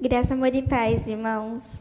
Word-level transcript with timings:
Graça, 0.00 0.34
amor 0.34 0.54
e 0.54 0.62
paz, 0.62 1.06
irmãos. 1.06 1.80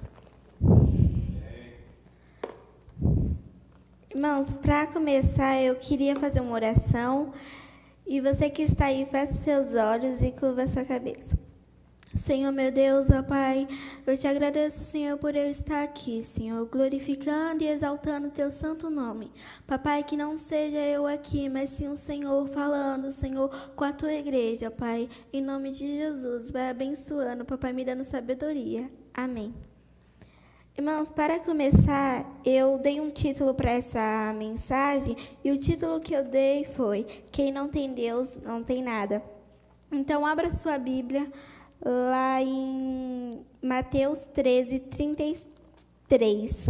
Irmãos, 4.09 4.53
para 4.61 4.87
começar, 4.87 5.61
eu 5.61 5.75
queria 5.75 6.15
fazer 6.15 6.39
uma 6.39 6.53
oração. 6.53 7.33
E 8.05 8.21
você 8.21 8.49
que 8.49 8.61
está 8.61 8.85
aí, 8.85 9.05
feche 9.05 9.33
seus 9.33 9.75
olhos 9.75 10.21
e 10.21 10.31
curva 10.31 10.67
sua 10.67 10.85
cabeça. 10.85 11.42
Senhor 12.23 12.53
meu 12.53 12.71
Deus, 12.71 13.11
ó 13.11 13.21
Pai, 13.21 13.67
eu 14.07 14.17
te 14.17 14.25
agradeço, 14.25 14.79
Senhor, 14.79 15.17
por 15.17 15.35
eu 15.35 15.49
estar 15.49 15.83
aqui, 15.83 16.23
Senhor, 16.23 16.65
glorificando 16.67 17.65
e 17.65 17.67
exaltando 17.67 18.29
o 18.29 18.31
teu 18.31 18.49
santo 18.49 18.89
nome. 18.89 19.29
Papai, 19.67 20.03
que 20.03 20.15
não 20.15 20.37
seja 20.37 20.77
eu 20.77 21.05
aqui, 21.05 21.49
mas 21.49 21.71
sim 21.71 21.89
o 21.89 21.97
Senhor 21.97 22.47
falando, 22.47 23.11
Senhor, 23.11 23.49
com 23.75 23.83
a 23.83 23.91
tua 23.91 24.13
igreja, 24.13 24.71
Pai. 24.71 25.09
Em 25.33 25.41
nome 25.41 25.71
de 25.71 25.97
Jesus, 25.97 26.49
vai 26.49 26.69
abençoando, 26.69 27.43
Papai, 27.43 27.73
me 27.73 27.83
dando 27.83 28.05
sabedoria. 28.05 28.89
Amém. 29.13 29.53
Irmãos, 30.77 31.11
para 31.11 31.41
começar, 31.41 32.25
eu 32.45 32.77
dei 32.77 33.01
um 33.01 33.11
título 33.11 33.53
para 33.53 33.71
essa 33.73 34.33
mensagem 34.37 35.17
e 35.43 35.51
o 35.51 35.57
título 35.57 35.99
que 35.99 36.13
eu 36.13 36.23
dei 36.23 36.63
foi 36.63 37.03
Quem 37.29 37.51
não 37.51 37.67
tem 37.67 37.93
Deus 37.93 38.33
não 38.41 38.63
tem 38.63 38.81
nada. 38.81 39.21
Então, 39.91 40.25
abra 40.25 40.53
sua 40.53 40.77
Bíblia 40.77 41.29
lá 41.83 42.41
em 42.41 43.45
Mateus 43.61 44.27
13, 44.27 44.79
33. 44.79 46.69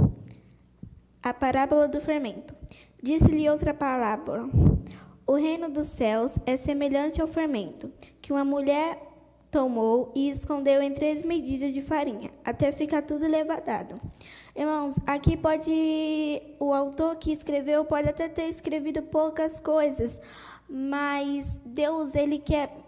A 1.21 1.33
parábola 1.33 1.87
do 1.87 2.01
fermento. 2.01 2.55
Disse-lhe 3.01 3.49
outra 3.49 3.73
parábola. 3.73 4.49
O 5.25 5.35
reino 5.35 5.69
dos 5.69 5.87
céus 5.87 6.37
é 6.45 6.57
semelhante 6.57 7.21
ao 7.21 7.27
fermento, 7.27 7.91
que 8.21 8.33
uma 8.33 8.43
mulher 8.43 8.99
tomou 9.49 10.11
e 10.15 10.29
escondeu 10.29 10.81
em 10.81 10.91
três 10.91 11.23
medidas 11.23 11.71
de 11.73 11.81
farinha, 11.81 12.31
até 12.43 12.71
ficar 12.71 13.03
tudo 13.03 13.27
levadado. 13.27 13.95
Irmãos, 14.55 14.95
aqui 15.05 15.37
pode. 15.37 16.41
O 16.59 16.73
autor 16.73 17.15
que 17.15 17.31
escreveu 17.31 17.85
pode 17.85 18.09
até 18.09 18.27
ter 18.27 18.49
escrevido 18.49 19.01
poucas 19.03 19.59
coisas, 19.59 20.19
mas 20.67 21.59
Deus, 21.63 22.15
ele 22.15 22.39
quer 22.39 22.82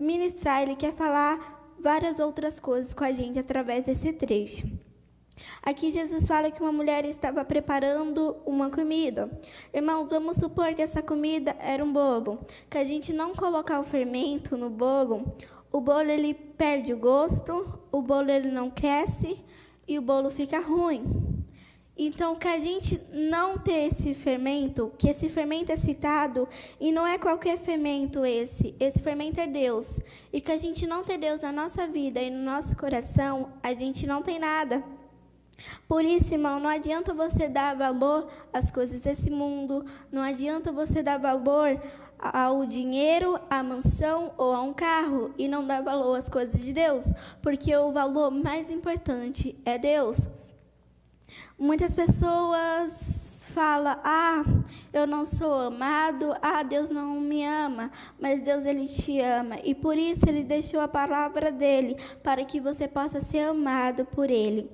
ministrar, 0.00 0.62
ele 0.62 0.74
quer 0.74 0.92
falar 0.92 1.74
várias 1.78 2.18
outras 2.18 2.58
coisas 2.58 2.94
com 2.94 3.04
a 3.04 3.12
gente 3.12 3.38
através 3.38 3.86
desse 3.86 4.12
trecho. 4.12 4.66
Aqui 5.62 5.90
Jesus 5.90 6.26
fala 6.26 6.50
que 6.50 6.62
uma 6.62 6.72
mulher 6.72 7.04
estava 7.04 7.44
preparando 7.44 8.36
uma 8.44 8.70
comida. 8.70 9.30
Irmão, 9.72 10.06
vamos 10.06 10.36
supor 10.36 10.74
que 10.74 10.82
essa 10.82 11.02
comida 11.02 11.56
era 11.58 11.84
um 11.84 11.92
bolo. 11.92 12.44
Que 12.68 12.78
a 12.78 12.84
gente 12.84 13.12
não 13.12 13.32
colocar 13.32 13.80
o 13.80 13.84
fermento 13.84 14.56
no 14.56 14.68
bolo, 14.68 15.34
o 15.72 15.80
bolo 15.80 16.10
ele 16.10 16.34
perde 16.34 16.92
o 16.92 16.98
gosto, 16.98 17.78
o 17.92 18.02
bolo 18.02 18.30
ele 18.30 18.50
não 18.50 18.70
cresce 18.70 19.38
e 19.86 19.98
o 19.98 20.02
bolo 20.02 20.30
fica 20.30 20.60
ruim. 20.60 21.04
Então, 22.02 22.34
que 22.34 22.48
a 22.48 22.58
gente 22.58 22.98
não 23.12 23.58
ter 23.58 23.88
esse 23.88 24.14
fermento, 24.14 24.90
que 24.96 25.06
esse 25.06 25.28
fermento 25.28 25.70
é 25.70 25.76
citado, 25.76 26.48
e 26.80 26.90
não 26.90 27.06
é 27.06 27.18
qualquer 27.18 27.58
fermento 27.58 28.24
esse, 28.24 28.74
esse 28.80 29.02
fermento 29.02 29.38
é 29.38 29.46
Deus. 29.46 30.00
E 30.32 30.40
que 30.40 30.50
a 30.50 30.56
gente 30.56 30.86
não 30.86 31.04
ter 31.04 31.18
Deus 31.18 31.42
na 31.42 31.52
nossa 31.52 31.86
vida 31.86 32.18
e 32.18 32.30
no 32.30 32.42
nosso 32.42 32.74
coração, 32.74 33.52
a 33.62 33.74
gente 33.74 34.06
não 34.06 34.22
tem 34.22 34.38
nada. 34.38 34.82
Por 35.86 36.02
isso, 36.02 36.32
irmão, 36.32 36.58
não 36.58 36.70
adianta 36.70 37.12
você 37.12 37.50
dar 37.50 37.76
valor 37.76 38.32
às 38.50 38.70
coisas 38.70 39.02
desse 39.02 39.28
mundo, 39.28 39.84
não 40.10 40.22
adianta 40.22 40.72
você 40.72 41.02
dar 41.02 41.18
valor 41.18 41.78
ao 42.18 42.64
dinheiro, 42.64 43.38
à 43.50 43.62
mansão 43.62 44.32
ou 44.38 44.54
a 44.54 44.62
um 44.62 44.72
carro 44.72 45.34
e 45.36 45.46
não 45.46 45.66
dar 45.66 45.82
valor 45.82 46.16
às 46.16 46.30
coisas 46.30 46.62
de 46.62 46.72
Deus, 46.72 47.04
porque 47.42 47.76
o 47.76 47.92
valor 47.92 48.30
mais 48.30 48.70
importante 48.70 49.54
é 49.66 49.76
Deus. 49.76 50.16
Muitas 51.58 51.94
pessoas 51.94 53.46
falam: 53.54 53.96
"Ah, 54.04 54.42
eu 54.92 55.06
não 55.06 55.24
sou 55.24 55.54
amado, 55.54 56.34
ah, 56.40 56.62
Deus 56.62 56.90
não 56.90 57.20
me 57.20 57.44
ama", 57.44 57.90
mas 58.18 58.40
Deus 58.40 58.64
ele 58.64 58.86
te 58.86 59.20
ama 59.20 59.56
e 59.64 59.74
por 59.74 59.96
isso 59.96 60.28
ele 60.28 60.42
deixou 60.42 60.80
a 60.80 60.88
palavra 60.88 61.52
dele 61.52 61.96
para 62.22 62.44
que 62.44 62.60
você 62.60 62.88
possa 62.88 63.20
ser 63.20 63.40
amado 63.40 64.04
por 64.06 64.30
ele. 64.30 64.70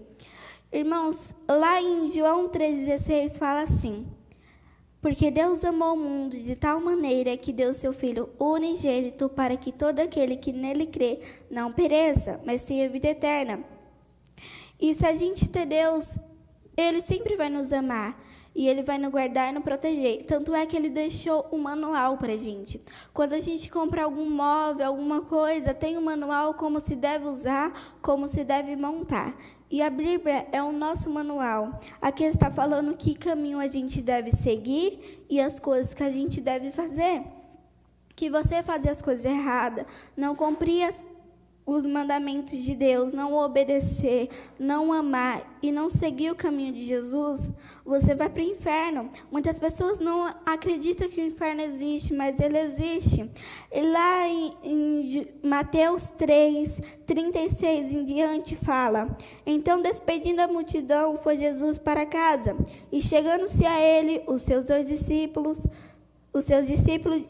Irmãos, 0.72 1.34
lá 1.48 1.80
em 1.80 2.08
João 2.08 2.48
3:16 2.48 3.38
fala 3.38 3.62
assim: 3.62 4.06
Porque 5.00 5.30
Deus 5.30 5.64
amou 5.64 5.94
o 5.94 5.96
mundo 5.96 6.36
de 6.36 6.56
tal 6.56 6.80
maneira 6.80 7.36
que 7.36 7.52
deu 7.52 7.72
seu 7.72 7.92
filho 7.92 8.28
unigênito 8.38 9.28
para 9.28 9.56
que 9.56 9.70
todo 9.70 10.00
aquele 10.00 10.36
que 10.36 10.52
nele 10.52 10.86
crê 10.86 11.20
não 11.50 11.72
pereça, 11.72 12.40
mas 12.44 12.64
tenha 12.64 12.88
vida 12.88 13.08
eterna. 13.08 13.60
E 14.78 14.92
se 14.92 15.06
a 15.06 15.14
gente 15.14 15.48
ter 15.48 15.66
Deus, 15.66 16.18
ele 16.76 17.00
sempre 17.00 17.36
vai 17.36 17.48
nos 17.48 17.72
amar. 17.72 18.20
E 18.54 18.66
ele 18.66 18.82
vai 18.82 18.96
nos 18.96 19.10
guardar 19.10 19.50
e 19.50 19.52
nos 19.52 19.62
proteger. 19.62 20.24
Tanto 20.24 20.54
é 20.54 20.64
que 20.64 20.74
ele 20.74 20.88
deixou 20.88 21.46
um 21.52 21.58
manual 21.58 22.16
para 22.16 22.38
gente. 22.38 22.80
Quando 23.12 23.34
a 23.34 23.40
gente 23.40 23.70
compra 23.70 24.04
algum 24.04 24.30
móvel, 24.30 24.86
alguma 24.86 25.20
coisa, 25.20 25.74
tem 25.74 25.98
um 25.98 26.00
manual 26.00 26.54
como 26.54 26.80
se 26.80 26.96
deve 26.96 27.26
usar, 27.26 27.98
como 28.00 28.26
se 28.30 28.42
deve 28.42 28.74
montar. 28.74 29.36
E 29.70 29.82
a 29.82 29.90
Bíblia 29.90 30.46
é 30.52 30.62
o 30.62 30.72
nosso 30.72 31.10
manual. 31.10 31.78
Aqui 32.00 32.24
está 32.24 32.50
falando 32.50 32.96
que 32.96 33.14
caminho 33.14 33.58
a 33.58 33.66
gente 33.66 34.00
deve 34.00 34.30
seguir 34.30 35.26
e 35.28 35.38
as 35.38 35.60
coisas 35.60 35.92
que 35.92 36.02
a 36.02 36.10
gente 36.10 36.40
deve 36.40 36.70
fazer. 36.70 37.24
Que 38.14 38.30
você 38.30 38.62
fazer 38.62 38.88
as 38.88 39.02
coisas 39.02 39.26
erradas, 39.26 39.84
não 40.16 40.34
cumprir 40.34 40.84
as 40.84 41.04
os 41.66 41.84
mandamentos 41.84 42.62
de 42.62 42.76
Deus, 42.76 43.12
não 43.12 43.34
obedecer, 43.34 44.30
não 44.56 44.92
amar 44.92 45.58
e 45.60 45.72
não 45.72 45.88
seguir 45.88 46.30
o 46.30 46.36
caminho 46.36 46.72
de 46.72 46.84
Jesus, 46.84 47.50
você 47.84 48.14
vai 48.14 48.28
para 48.28 48.40
o 48.40 48.46
inferno. 48.46 49.10
Muitas 49.32 49.58
pessoas 49.58 49.98
não 49.98 50.32
acreditam 50.46 51.08
que 51.08 51.20
o 51.20 51.26
inferno 51.26 51.62
existe, 51.62 52.14
mas 52.14 52.38
ele 52.38 52.56
existe. 52.56 53.28
E 53.72 53.80
lá 53.82 54.28
em, 54.28 54.54
em 54.62 55.28
Mateus 55.42 56.08
3, 56.10 56.80
36 57.04 57.92
em 57.92 58.04
diante, 58.04 58.54
fala: 58.54 59.16
Então, 59.44 59.82
despedindo 59.82 60.40
a 60.40 60.46
multidão, 60.46 61.16
foi 61.16 61.36
Jesus 61.36 61.78
para 61.78 62.06
casa. 62.06 62.56
E 62.92 63.02
chegando-se 63.02 63.66
a 63.66 63.80
ele, 63.80 64.22
os 64.28 64.42
seus 64.42 64.66
dois 64.66 64.86
discípulos, 64.86 65.66
os 66.32 66.44
seus 66.44 66.66
discípulos 66.66 67.22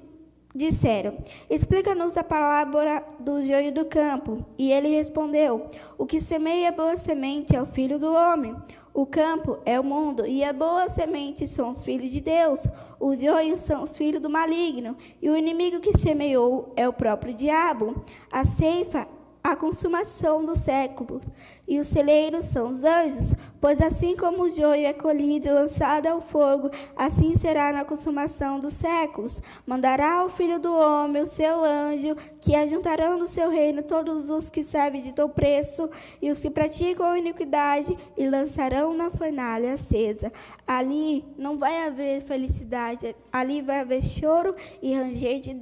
disseram: 0.57 1.17
Explica-nos 1.49 2.17
a 2.17 2.25
parábola 2.25 3.05
do 3.21 3.45
joio 3.45 3.73
do 3.73 3.85
campo. 3.85 4.45
E 4.59 4.73
ele 4.73 4.89
respondeu: 4.89 5.67
O 5.99 6.07
que 6.07 6.21
semeia 6.21 6.73
boa 6.73 6.97
semente 6.97 7.55
é 7.55 7.63
o 7.63 7.67
filho 7.67 7.99
do 7.99 8.13
homem. 8.13 8.57
O 8.93 9.05
campo 9.05 9.59
é 9.67 9.79
o 9.79 9.85
mundo, 9.85 10.27
e 10.27 10.43
a 10.43 10.55
boa 10.55 10.89
semente 10.89 11.47
são 11.47 11.73
os 11.73 11.85
filhos 11.85 12.11
de 12.11 12.21
Deus. 12.21 12.63
Os 12.99 13.21
joios 13.21 13.61
são 13.61 13.83
os 13.83 13.95
filhos 13.95 14.23
do 14.23 14.31
maligno, 14.31 14.97
e 15.21 15.29
o 15.29 15.37
inimigo 15.37 15.81
que 15.81 15.99
semeou 15.99 16.73
é 16.75 16.89
o 16.89 16.95
próprio 16.95 17.35
diabo. 17.35 18.03
A 18.33 18.47
ceifa 18.47 19.07
a 19.47 19.55
consumação 19.55 20.45
do 20.45 20.57
século, 20.57 21.21
e 21.67 21.81
os 21.81 21.89
celeiros 21.89 22.45
são 22.47 22.71
os 22.71 22.85
anjos, 22.85 23.35
pois 23.61 23.81
assim 23.81 24.17
como 24.17 24.45
o 24.45 24.51
joio 24.51 24.87
é 24.87 24.93
colhido 24.93 25.49
e 25.49 25.53
lançado 25.53 26.07
ao 26.07 26.21
fogo, 26.21 26.71
assim 26.95 27.37
será 27.37 27.73
na 27.73 27.85
consumação 27.85 28.61
dos 28.61 28.75
séculos. 28.75 29.43
Mandará 29.67 30.21
ao 30.21 30.29
filho 30.29 30.61
do 30.61 30.73
homem 30.73 31.23
o 31.23 31.27
seu 31.27 31.65
anjo, 31.65 32.17
que 32.41 32.55
ajuntarão 32.55 33.19
no 33.19 33.27
seu 33.27 33.51
reino 33.51 33.83
todos 33.83 34.31
os 34.31 34.49
que 34.49 34.63
servem 34.63 35.03
de 35.03 35.13
teu 35.13 35.29
preço 35.29 35.91
e 36.23 36.31
os 36.31 36.39
que 36.39 36.51
praticam 36.51 37.07
a 37.07 37.19
iniquidade, 37.19 37.97
e 38.17 38.29
lançarão 38.29 38.93
na 38.95 39.11
fornalha 39.11 39.75
acesa. 39.75 40.33
Ali 40.67 41.25
não 41.37 41.59
vai 41.59 41.87
haver 41.87 42.23
felicidade, 42.23 43.15
ali 43.33 43.61
vai 43.61 43.81
haver 43.81 44.03
choro 44.03 44.55
e 44.81 44.95
ranger 44.95 45.41
de 45.41 45.55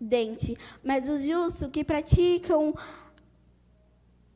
dente, 0.00 0.56
mas 0.82 1.08
os 1.08 1.22
justos 1.22 1.70
que 1.70 1.82
praticam 1.82 2.74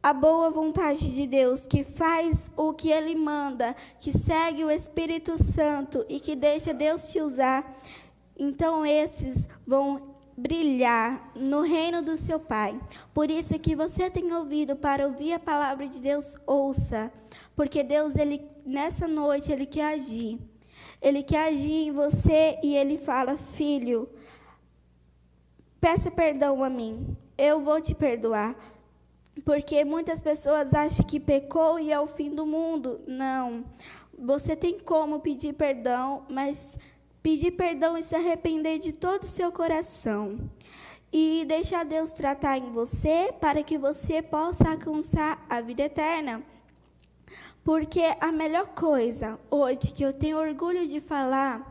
a 0.03 0.13
boa 0.13 0.51
vontade 0.51 1.15
de 1.15 1.27
Deus, 1.27 1.65
que 1.67 1.85
faz 1.85 2.51
o 2.57 2.73
que 2.73 2.91
Ele 2.91 3.15
manda, 3.15 3.77
que 4.01 4.13
segue 4.13 4.65
o 4.65 4.71
Espírito 4.71 5.43
Santo 5.43 6.05
e 6.09 6.19
que 6.19 6.35
deixa 6.35 6.75
Deus 6.75 7.09
te 7.09 7.21
usar, 7.21 7.79
então 8.37 8.85
esses 8.85 9.47
vão 9.67 10.11
brilhar 10.37 11.31
no 11.37 11.61
reino 11.61 12.03
do 12.03 12.17
seu 12.17 12.41
Pai. 12.41 12.81
Por 13.15 13.31
isso 13.31 13.59
que 13.59 13.77
você 13.77 14.11
tem 14.11 14.33
ouvido 14.33 14.75
para 14.75 15.07
ouvir 15.07 15.35
a 15.35 15.39
palavra 15.39 15.87
de 15.87 16.01
Deus, 16.01 16.37
ouça, 16.47 17.13
porque 17.55 17.83
Deus 17.83 18.17
ele 18.17 18.45
nessa 18.65 19.07
noite 19.07 19.53
ele 19.53 19.67
quer 19.67 19.95
agir. 19.95 20.41
Ele 21.01 21.23
quer 21.23 21.49
agir 21.49 21.89
em 21.89 21.93
você 21.93 22.59
e 22.63 22.75
ele 22.75 22.97
fala: 22.97 23.37
"Filho, 23.37 24.09
Peça 25.83 26.13
perdão 26.13 26.63
a 26.63 26.71
mim, 26.71 27.17
eu 27.37 27.61
vou 27.61 27.81
te 27.81 27.93
perdoar. 27.93 28.55
Porque 29.45 29.85
muitas 29.85 30.21
pessoas 30.21 30.75
acham 30.75 31.05
que 31.07 31.19
pecou 31.19 31.79
e 31.79 31.91
é 31.91 31.99
o 31.99 32.07
fim 32.07 32.31
do 32.31 32.47
mundo. 32.47 33.01
Não. 33.07 33.65
Você 34.19 34.55
tem 34.55 34.79
como 34.79 35.21
pedir 35.21 35.55
perdão, 35.55 36.25
mas 36.29 36.79
pedir 37.23 37.53
perdão 37.53 37.97
e 37.97 38.03
se 38.03 38.15
arrepender 38.15 38.79
de 38.79 38.93
todo 38.93 39.25
o 39.25 39.29
seu 39.29 39.51
coração. 39.51 40.39
e 41.13 41.45
deixar 41.47 41.85
Deus 41.85 42.11
tratar 42.13 42.57
em 42.57 42.73
você 42.73 43.33
para 43.39 43.63
que 43.63 43.77
você 43.77 44.23
possa 44.23 44.71
alcançar 44.71 45.45
a 45.49 45.61
vida 45.61 45.83
eterna. 45.83 46.43
Porque 47.63 48.03
a 48.19 48.33
melhor 48.33 48.69
coisa 48.69 49.39
hoje 49.51 49.93
que 49.93 50.03
eu 50.03 50.13
tenho 50.13 50.39
orgulho 50.39 50.89
de 50.89 51.01
falar 51.01 51.69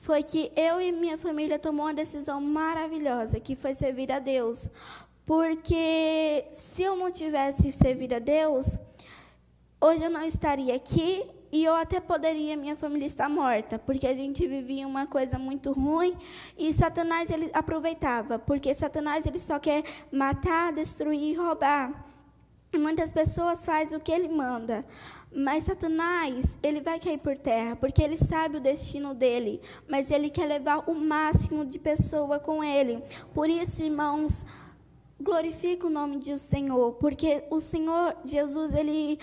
foi 0.00 0.22
que 0.22 0.52
eu 0.54 0.80
e 0.80 0.92
minha 0.92 1.18
família 1.18 1.58
tomou 1.58 1.86
uma 1.86 1.94
decisão 1.94 2.40
maravilhosa, 2.40 3.40
que 3.40 3.56
foi 3.56 3.74
servir 3.74 4.12
a 4.12 4.18
Deus. 4.20 4.68
Porque 5.26 6.44
se 6.52 6.84
eu 6.84 6.94
não 6.94 7.10
tivesse 7.10 7.72
servido 7.72 8.14
a 8.14 8.18
Deus, 8.20 8.78
hoje 9.80 10.04
eu 10.04 10.10
não 10.10 10.24
estaria 10.24 10.72
aqui 10.72 11.26
e 11.50 11.64
eu 11.64 11.74
até 11.74 11.98
poderia, 11.98 12.56
minha 12.56 12.76
família 12.76 13.06
estar 13.06 13.28
morta, 13.28 13.76
porque 13.76 14.06
a 14.06 14.14
gente 14.14 14.46
vivia 14.46 14.86
uma 14.86 15.04
coisa 15.04 15.36
muito 15.36 15.72
ruim 15.72 16.16
e 16.56 16.72
Satanás 16.72 17.28
ele 17.28 17.50
aproveitava, 17.52 18.38
porque 18.38 18.72
Satanás 18.72 19.26
ele 19.26 19.40
só 19.40 19.58
quer 19.58 19.82
matar, 20.12 20.72
destruir 20.72 21.32
e 21.32 21.34
roubar. 21.34 22.06
E 22.72 22.78
muitas 22.78 23.10
pessoas 23.10 23.64
fazem 23.64 23.98
o 23.98 24.00
que 24.00 24.12
ele 24.12 24.28
manda. 24.28 24.86
Mas 25.34 25.64
Satanás, 25.64 26.56
ele 26.62 26.80
vai 26.80 27.00
cair 27.00 27.18
por 27.18 27.36
terra, 27.36 27.74
porque 27.74 28.00
ele 28.00 28.16
sabe 28.16 28.58
o 28.58 28.60
destino 28.60 29.12
dele, 29.12 29.60
mas 29.88 30.10
ele 30.10 30.30
quer 30.30 30.46
levar 30.46 30.88
o 30.88 30.94
máximo 30.94 31.64
de 31.64 31.80
pessoa 31.80 32.38
com 32.38 32.62
ele. 32.62 33.02
Por 33.34 33.50
isso, 33.50 33.82
irmãos, 33.82 34.44
glorifica 35.20 35.86
o 35.86 35.90
nome 35.90 36.18
do 36.18 36.38
Senhor, 36.38 36.92
porque 36.94 37.44
o 37.50 37.60
Senhor 37.60 38.16
Jesus, 38.24 38.74
ele 38.74 39.18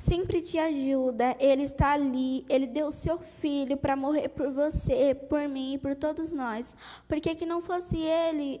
sempre 0.00 0.40
te 0.40 0.58
ajuda, 0.58 1.36
Ele 1.38 1.64
está 1.64 1.92
ali, 1.92 2.44
Ele 2.48 2.66
deu 2.66 2.88
o 2.88 2.92
seu 2.92 3.18
filho 3.18 3.76
para 3.76 3.94
morrer 3.94 4.30
por 4.30 4.50
você, 4.50 5.14
por 5.14 5.46
mim 5.46 5.74
e 5.74 5.78
por 5.78 5.94
todos 5.94 6.32
nós. 6.32 6.74
Porque 7.06 7.34
que 7.34 7.46
não 7.46 7.60
fosse 7.60 7.98
Ele, 7.98 8.60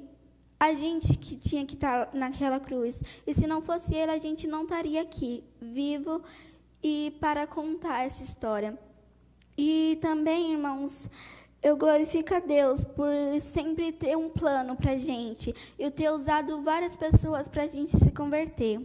a 0.58 0.72
gente 0.74 1.16
que 1.16 1.34
tinha 1.36 1.64
que 1.64 1.74
estar 1.74 2.10
naquela 2.12 2.60
cruz. 2.60 3.02
E 3.26 3.32
se 3.32 3.46
não 3.46 3.62
fosse 3.62 3.94
Ele, 3.94 4.12
a 4.12 4.18
gente 4.18 4.46
não 4.46 4.64
estaria 4.64 5.00
aqui, 5.00 5.42
vivo 5.60 6.22
e 6.82 7.16
para 7.18 7.46
contar 7.46 8.04
essa 8.04 8.22
história. 8.22 8.78
E 9.56 9.98
também, 10.00 10.52
irmãos, 10.52 11.08
eu 11.62 11.76
glorifico 11.76 12.34
a 12.34 12.40
Deus 12.40 12.84
por 12.84 13.12
sempre 13.40 13.92
ter 13.92 14.16
um 14.16 14.30
plano 14.30 14.74
para 14.76 14.92
a 14.92 14.96
gente 14.96 15.54
e 15.78 15.90
ter 15.90 16.10
usado 16.10 16.62
várias 16.62 16.96
pessoas 16.96 17.48
para 17.48 17.64
a 17.64 17.66
gente 17.66 17.96
se 17.98 18.10
converter. 18.10 18.80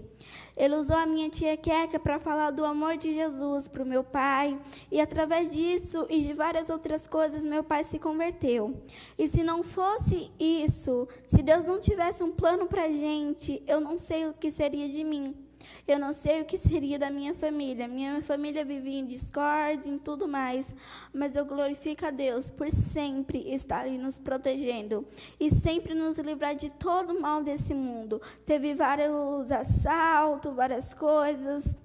Ele 0.57 0.75
usou 0.75 0.95
a 0.95 1.05
minha 1.05 1.29
tia 1.29 1.55
Queca 1.57 1.99
para 1.99 2.19
falar 2.19 2.51
do 2.51 2.65
amor 2.65 2.97
de 2.97 3.13
Jesus 3.13 3.67
para 3.67 3.83
o 3.83 3.85
meu 3.85 4.03
pai, 4.03 4.59
e 4.91 5.01
através 5.01 5.49
disso 5.49 6.05
e 6.09 6.21
de 6.21 6.33
várias 6.33 6.69
outras 6.69 7.07
coisas, 7.07 7.43
meu 7.43 7.63
pai 7.63 7.83
se 7.83 7.99
converteu. 7.99 8.81
E 9.17 9.27
se 9.27 9.43
não 9.43 9.63
fosse 9.63 10.31
isso, 10.39 11.07
se 11.27 11.41
Deus 11.41 11.67
não 11.67 11.79
tivesse 11.79 12.23
um 12.23 12.31
plano 12.31 12.67
para 12.67 12.85
a 12.85 12.91
gente, 12.91 13.61
eu 13.67 13.81
não 13.81 13.97
sei 13.97 14.27
o 14.27 14.33
que 14.33 14.51
seria 14.51 14.87
de 14.87 15.03
mim. 15.03 15.44
Eu 15.87 15.99
não 15.99 16.13
sei 16.13 16.41
o 16.41 16.45
que 16.45 16.57
seria 16.57 16.97
da 16.97 17.11
minha 17.11 17.33
família. 17.33 17.87
Minha 17.87 18.21
família 18.21 18.65
vivia 18.65 18.99
em 18.99 19.05
discórdia, 19.05 19.87
em 19.87 19.99
tudo 19.99 20.27
mais. 20.27 20.75
Mas 21.13 21.35
eu 21.35 21.45
glorifico 21.45 22.05
a 22.07 22.11
Deus 22.11 22.49
por 22.49 22.71
sempre 22.71 23.53
estar 23.53 23.81
ali 23.81 23.97
nos 23.97 24.17
protegendo 24.17 25.05
e 25.39 25.51
sempre 25.51 25.93
nos 25.93 26.17
livrar 26.17 26.55
de 26.55 26.71
todo 26.71 27.13
o 27.13 27.21
mal 27.21 27.43
desse 27.43 27.73
mundo. 27.73 28.19
Teve 28.45 28.73
vários 28.73 29.51
assaltos, 29.51 30.55
várias 30.55 30.93
coisas 30.93 31.75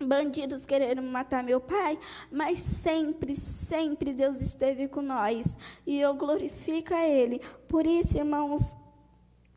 bandidos 0.00 0.66
querendo 0.66 1.00
matar 1.02 1.44
meu 1.44 1.60
pai, 1.60 1.98
mas 2.30 2.58
sempre, 2.58 3.36
sempre 3.36 4.12
Deus 4.12 4.40
esteve 4.40 4.88
com 4.88 5.00
nós 5.00 5.56
e 5.86 6.00
eu 6.00 6.14
glorifico 6.14 6.92
a 6.92 7.06
Ele. 7.06 7.40
Por 7.68 7.86
isso, 7.86 8.16
irmãos, 8.16 8.76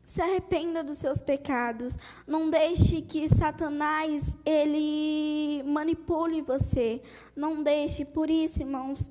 se 0.08 0.22
arrependa 0.22 0.82
dos 0.82 0.96
seus 0.96 1.20
pecados. 1.20 1.94
Não 2.26 2.48
deixe 2.48 3.02
que 3.02 3.28
Satanás 3.28 4.24
ele 4.42 5.62
manipule 5.66 6.40
você. 6.40 7.02
Não 7.36 7.62
deixe. 7.62 8.06
Por 8.06 8.30
isso, 8.30 8.62
irmãos, 8.62 9.10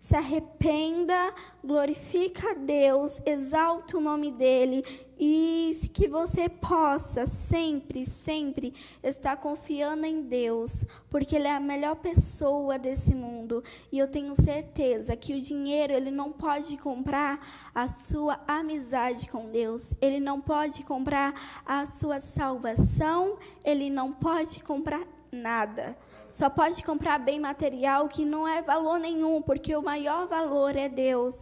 se 0.00 0.16
arrependa, 0.16 1.32
glorifica 1.62 2.52
a 2.52 2.54
Deus, 2.54 3.20
exalta 3.26 3.98
o 3.98 4.00
nome 4.00 4.32
dele 4.32 4.82
e 5.18 5.78
que 5.92 6.08
você 6.08 6.48
possa 6.48 7.26
sempre, 7.26 8.06
sempre 8.06 8.72
estar 9.02 9.36
confiando 9.36 10.06
em 10.06 10.22
Deus, 10.22 10.86
porque 11.10 11.36
ele 11.36 11.46
é 11.46 11.54
a 11.54 11.60
melhor 11.60 11.96
pessoa 11.96 12.78
desse 12.78 13.14
mundo. 13.14 13.62
E 13.92 13.98
eu 13.98 14.08
tenho 14.08 14.34
certeza 14.34 15.14
que 15.14 15.34
o 15.34 15.42
dinheiro 15.42 15.92
ele 15.92 16.10
não 16.10 16.32
pode 16.32 16.78
comprar 16.78 17.70
a 17.74 17.86
sua 17.86 18.40
amizade 18.48 19.28
com 19.28 19.50
Deus. 19.50 19.92
Ele 20.00 20.18
não 20.18 20.40
pode 20.40 20.82
comprar 20.82 21.62
a 21.66 21.84
sua 21.84 22.18
salvação, 22.18 23.36
ele 23.62 23.90
não 23.90 24.10
pode 24.10 24.64
comprar 24.64 25.06
nada 25.30 25.94
só 26.32 26.48
pode 26.48 26.82
comprar 26.82 27.18
bem 27.18 27.40
material 27.40 28.08
que 28.08 28.24
não 28.24 28.46
é 28.46 28.62
valor 28.62 28.98
nenhum, 28.98 29.42
porque 29.42 29.74
o 29.74 29.82
maior 29.82 30.26
valor 30.26 30.76
é 30.76 30.88
Deus. 30.88 31.40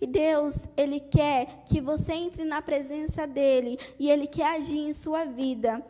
E 0.00 0.06
Deus, 0.06 0.68
Ele 0.76 1.00
quer 1.00 1.62
que 1.66 1.80
você 1.80 2.12
entre 2.12 2.44
na 2.44 2.60
presença 2.60 3.26
dEle 3.26 3.78
e 3.98 4.10
Ele 4.10 4.26
quer 4.26 4.46
agir 4.46 4.78
em 4.78 4.92
sua 4.92 5.24
vida. 5.24 5.82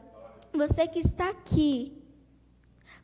Você 0.53 0.87
que 0.87 1.01
está 1.01 1.31
aqui, 1.31 1.93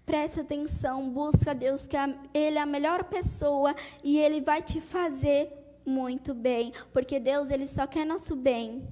preste 0.07 0.41
atenção, 0.41 1.11
busca 1.11 1.55
Deus, 1.55 1.87
que 1.87 1.97
Ele 2.33 2.59
é 2.59 2.63
a 2.63 2.67
melhor 2.67 3.05
pessoa 3.05 3.75
e 4.03 4.19
Ele 4.19 4.41
vai 4.41 4.63
te 4.63 4.81
fazer 4.81 5.53
muito 5.85 6.33
bem, 6.33 6.73
porque 6.93 7.19
Deus, 7.19 7.51
Ele 7.51 7.67
só 7.67 7.87
quer 7.87 8.07
nosso 8.07 8.37
bem. 8.37 8.87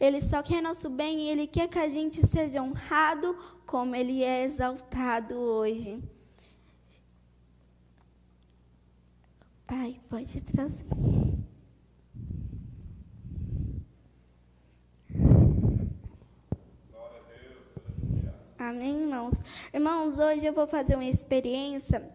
Ele 0.00 0.22
só 0.22 0.42
quer 0.42 0.62
nosso 0.62 0.88
bem 0.88 1.20
e 1.20 1.28
Ele 1.28 1.46
quer 1.46 1.68
que 1.68 1.78
a 1.78 1.88
gente 1.88 2.26
seja 2.26 2.62
honrado 2.62 3.36
como 3.66 3.94
Ele 3.94 4.24
é 4.24 4.44
exaltado 4.44 5.34
hoje. 5.34 6.02
Pai, 9.66 10.00
pode 10.08 10.42
trazer. 10.42 10.86
Amém, 18.58 19.02
irmãos? 19.02 19.34
Irmãos, 19.72 20.18
hoje 20.18 20.46
eu 20.46 20.52
vou 20.52 20.66
fazer 20.66 20.94
uma 20.94 21.04
experiência 21.04 22.08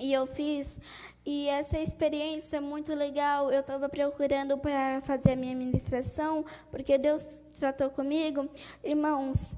e 0.00 0.12
eu 0.12 0.26
fiz 0.26 0.80
e 1.26 1.48
essa 1.48 1.76
experiência 1.80 2.58
é 2.58 2.60
muito 2.60 2.94
legal. 2.94 3.50
Eu 3.50 3.60
estava 3.60 3.88
procurando 3.88 4.56
para 4.56 5.00
fazer 5.00 5.32
a 5.32 5.36
minha 5.36 5.56
ministração, 5.56 6.44
porque 6.70 6.96
Deus 6.96 7.22
tratou 7.58 7.90
comigo. 7.90 8.48
Irmãos, 8.84 9.56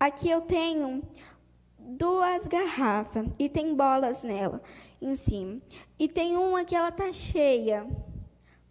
aqui 0.00 0.28
eu 0.28 0.40
tenho 0.40 1.02
duas 1.78 2.48
garrafas 2.48 3.28
e 3.38 3.48
tem 3.48 3.76
bolas 3.76 4.24
nela 4.24 4.60
em 5.00 5.14
cima. 5.14 5.62
E 5.96 6.08
tem 6.08 6.36
uma 6.36 6.64
que 6.64 6.74
ela 6.74 6.90
tá 6.90 7.12
cheia 7.12 7.86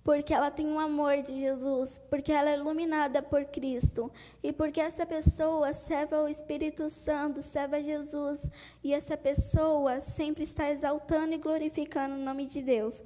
porque 0.06 0.32
ela 0.36 0.52
tem 0.52 0.68
um 0.68 0.80
amor 0.80 1.24
de 1.24 1.34
Jesus, 1.34 2.00
porque 2.12 2.32
ela 2.32 2.52
é 2.52 2.54
iluminada 2.54 3.24
por 3.24 3.44
Cristo 3.46 4.12
e 4.44 4.54
porque 4.54 4.80
essa 4.80 5.04
pessoa 5.04 5.74
serve 5.74 6.16
ao 6.16 6.30
Espírito 6.30 6.92
Santo, 6.92 7.42
serve 7.42 7.78
a 7.78 7.82
Jesus 7.82 8.48
e 8.84 8.94
essa 8.94 9.18
pessoa 9.18 10.00
sempre 10.00 10.44
está 10.44 10.70
exaltando 10.70 11.34
e 11.34 11.40
glorificando 11.40 12.14
o 12.14 12.20
nome 12.20 12.46
de 12.46 12.62
Deus. 12.62 13.04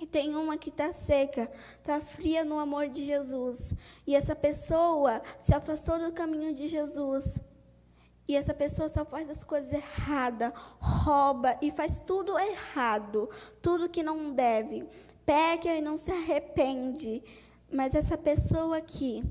E 0.00 0.04
tem 0.04 0.34
uma 0.34 0.58
que 0.58 0.68
está 0.68 0.92
seca, 0.92 1.48
está 1.78 2.00
fria 2.00 2.44
no 2.44 2.58
amor 2.58 2.88
de 2.88 3.04
Jesus. 3.04 3.72
E 4.04 4.16
essa 4.16 4.34
pessoa 4.34 5.22
se 5.40 5.54
afastou 5.54 5.96
do 5.96 6.10
caminho 6.10 6.52
de 6.52 6.66
Jesus. 6.66 7.38
E 8.26 8.34
essa 8.34 8.52
pessoa 8.52 8.88
só 8.88 9.04
faz 9.04 9.30
as 9.30 9.44
coisas 9.44 9.72
erradas, 9.72 10.52
rouba 10.80 11.56
e 11.62 11.70
faz 11.70 12.00
tudo 12.00 12.36
errado, 12.36 13.30
tudo 13.60 13.88
que 13.88 14.02
não 14.02 14.32
deve 14.32 14.88
peca 15.24 15.74
e 15.74 15.80
não 15.80 15.96
se 15.96 16.10
arrepende. 16.10 17.22
Mas 17.70 17.94
essa 17.94 18.18
pessoa 18.18 18.76
aqui, 18.76 19.24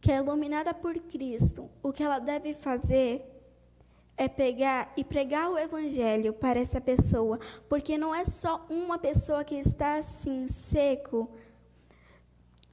que 0.00 0.10
é 0.10 0.16
iluminada 0.16 0.72
por 0.72 0.94
Cristo, 0.94 1.70
o 1.82 1.92
que 1.92 2.02
ela 2.02 2.18
deve 2.18 2.52
fazer 2.54 3.28
é 4.16 4.28
pegar 4.28 4.92
e 4.96 5.04
pregar 5.04 5.50
o 5.50 5.58
evangelho 5.58 6.32
para 6.32 6.60
essa 6.60 6.80
pessoa, 6.80 7.38
porque 7.68 7.98
não 7.98 8.14
é 8.14 8.24
só 8.24 8.64
uma 8.68 8.98
pessoa 8.98 9.44
que 9.44 9.54
está 9.56 9.96
assim 9.96 10.48
seco, 10.48 11.30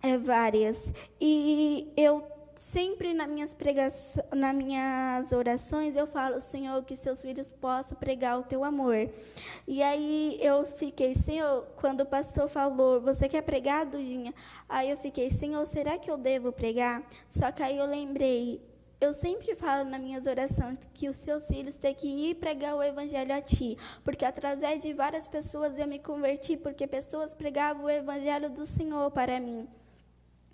é 0.02 0.18
várias. 0.18 0.94
E 1.20 1.92
eu 1.96 2.24
sempre 2.60 3.13
nas 3.13 3.32
minhas 3.32 3.54
pregações, 3.54 4.25
nas 4.32 4.56
minhas 4.56 5.32
orações, 5.32 5.96
eu 5.96 6.06
falo, 6.06 6.39
Senhor, 6.42 6.84
que 6.84 6.96
seus 6.96 7.22
filhos 7.22 7.51
possam 7.54 7.98
pregar 7.98 8.38
o 8.38 8.44
teu 8.44 8.63
amor. 8.63 9.10
E 9.68 9.82
aí 9.82 10.38
eu 10.42 10.66
fiquei, 10.66 11.16
Senhor, 11.16 11.66
quando 11.78 12.01
o 12.01 12.06
pastor 12.06 12.48
falou, 12.50 13.01
você 13.01 13.28
quer 13.30 13.42
pregar, 13.42 13.86
Dudinha? 13.86 14.34
Aí 14.68 14.89
eu 14.89 14.98
fiquei, 14.98 15.32
Senhor, 15.32 15.66
será 15.66 15.98
que 15.98 16.12
eu 16.12 16.18
devo 16.18 16.51
pregar? 16.51 17.01
Só 17.32 17.51
que 17.51 17.63
aí 17.63 17.78
eu 17.78 17.86
lembrei, 17.86 18.62
eu 19.01 19.13
sempre 19.13 19.56
falo 19.56 19.89
nas 19.89 20.01
minhas 20.01 20.28
orações 20.28 20.78
que 20.94 21.08
os 21.08 21.16
seus 21.16 21.48
filhos 21.48 21.78
têm 21.78 21.96
que 21.96 22.08
ir 22.08 22.36
pregar 22.36 22.75
o 22.75 22.84
evangelho 22.84 23.34
a 23.34 23.42
ti, 23.42 23.78
porque 24.04 24.25
através 24.25 24.82
de 24.82 24.94
várias 24.94 25.28
pessoas 25.28 25.80
eu 25.80 25.88
me 25.88 25.98
converti, 25.98 26.58
porque 26.58 26.86
pessoas 26.86 27.34
pregavam 27.34 27.86
o 27.86 27.89
evangelho 27.89 28.50
do 28.50 28.66
Senhor 28.66 29.10
para 29.12 29.39
mim. 29.39 29.68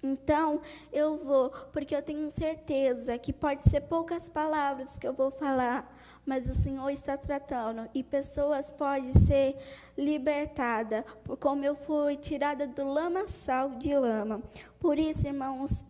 Então, 0.06 0.62
eu 0.94 1.18
vou, 1.18 1.50
porque 1.74 1.96
eu 1.96 2.02
tenho 2.02 2.30
certeza 2.30 3.18
que 3.18 3.34
pode 3.34 3.64
ser 3.64 3.82
poucas 3.82 4.30
palavras 4.30 5.00
que 5.00 5.08
eu 5.08 5.14
vou 5.14 5.32
falar, 5.32 5.92
mas 6.24 6.48
o 6.48 6.54
Senhor 6.54 6.92
está 6.92 7.18
tratando 7.18 7.90
e 7.92 8.04
pessoas 8.04 8.70
podem 8.70 9.16
ser 9.16 9.58
libertadas, 9.98 11.04
como 11.40 11.66
eu 11.66 11.76
fui 11.76 12.18
tirada 12.18 12.68
do 12.68 12.84
lamaçal 12.86 13.72
de 13.72 13.98
lama. 13.98 14.44
Por 14.80 15.00
isso, 15.00 15.26
irmãos, 15.26 15.84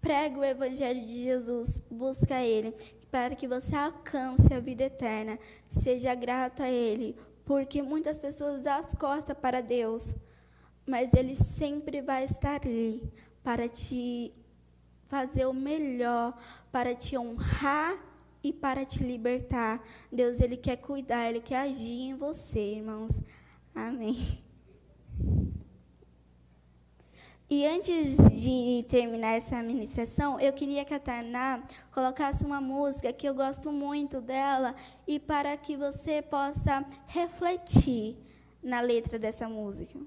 prega 0.00 0.38
o 0.40 0.44
evangelho 0.44 1.04
de 1.04 1.22
Jesus, 1.22 1.82
busca 1.90 2.40
ele, 2.40 2.74
para 3.10 3.34
que 3.34 3.46
você 3.46 3.76
alcance 3.76 4.54
a 4.54 4.58
vida 4.58 4.84
eterna. 4.84 5.38
Seja 5.68 6.14
grato 6.14 6.62
a 6.62 6.70
ele, 6.70 7.14
porque 7.44 7.82
muitas 7.82 8.18
pessoas 8.18 8.66
as 8.66 8.94
costas 8.94 9.36
para 9.36 9.60
Deus 9.60 10.14
mas 10.86 11.14
Ele 11.14 11.36
sempre 11.36 12.00
vai 12.00 12.24
estar 12.24 12.60
ali 12.64 13.02
para 13.42 13.68
te 13.68 14.32
fazer 15.08 15.46
o 15.46 15.52
melhor, 15.52 16.36
para 16.70 16.94
te 16.94 17.16
honrar 17.18 17.98
e 18.42 18.52
para 18.52 18.84
te 18.84 19.02
libertar. 19.02 19.82
Deus, 20.10 20.40
Ele 20.40 20.56
quer 20.56 20.76
cuidar, 20.76 21.28
Ele 21.28 21.40
quer 21.40 21.58
agir 21.58 22.00
em 22.00 22.14
você, 22.14 22.76
irmãos. 22.76 23.20
Amém. 23.74 24.42
E 27.54 27.66
antes 27.66 28.16
de 28.16 28.82
terminar 28.88 29.36
essa 29.36 29.62
ministração, 29.62 30.40
eu 30.40 30.54
queria 30.54 30.86
que 30.86 30.94
a 30.94 30.98
Tainá 30.98 31.62
colocasse 31.92 32.42
uma 32.42 32.62
música 32.62 33.12
que 33.12 33.28
eu 33.28 33.34
gosto 33.34 33.70
muito 33.70 34.22
dela 34.22 34.74
e 35.06 35.20
para 35.20 35.54
que 35.58 35.76
você 35.76 36.22
possa 36.22 36.82
refletir 37.06 38.16
na 38.62 38.80
letra 38.80 39.18
dessa 39.18 39.50
música. 39.50 39.98